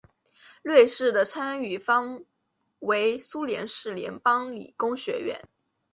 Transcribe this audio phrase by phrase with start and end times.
[0.63, 2.25] 瑞士的参与方
[2.79, 5.39] 为苏黎世联邦理工学院。